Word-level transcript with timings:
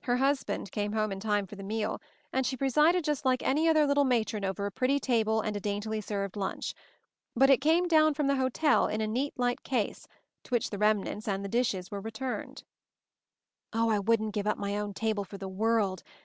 Her 0.00 0.16
husband 0.16 0.72
came 0.72 0.92
home 0.94 1.12
in 1.12 1.20
time 1.20 1.46
for 1.46 1.54
the 1.54 1.62
meal, 1.62 2.02
and 2.32 2.44
she 2.44 2.56
presided 2.56 3.04
just 3.04 3.24
like 3.24 3.40
any 3.44 3.68
other 3.68 3.86
little 3.86 4.02
matron 4.02 4.44
over 4.44 4.66
a 4.66 4.72
pretty 4.72 4.98
table 4.98 5.42
and 5.42 5.56
a 5.56 5.60
daint 5.60 5.86
ily 5.86 6.00
served 6.00 6.34
lunch; 6.36 6.74
but 7.36 7.48
it 7.48 7.60
came 7.60 7.86
down 7.86 8.14
from 8.14 8.26
the 8.26 8.34
hotel 8.34 8.88
in 8.88 9.00
a 9.00 9.06
neat, 9.06 9.34
light 9.38 9.62
case, 9.62 10.08
to 10.42 10.50
which 10.50 10.70
the 10.70 10.78
rem 10.78 11.04
nants 11.04 11.28
and 11.28 11.44
the 11.44 11.48
dishes 11.48 11.88
were 11.88 12.00
returned. 12.00 12.64
"O, 13.72 13.90
I 13.90 14.00
wouldn't 14.00 14.34
give 14.34 14.48
up 14.48 14.58
my 14.58 14.76
own 14.76 14.92
table 14.92 15.22
for 15.22 15.38
the 15.38 15.46
world! 15.48 16.02